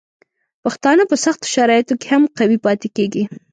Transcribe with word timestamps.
پښتانه 0.63 1.03
په 1.09 1.15
سختو 1.25 1.45
شرایطو 1.55 1.93
کې 2.01 2.07
هم 2.13 2.23
قوي 2.37 2.57
پاتې 2.65 2.87
کیږي. 2.95 3.23